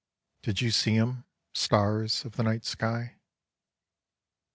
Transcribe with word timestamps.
did 0.41 0.61
you 0.61 0.71
see 0.71 0.97
'em, 0.97 1.25
stars 1.53 2.25
of 2.25 2.31
the 2.35 2.41
night 2.41 2.65
sky? 2.65 3.17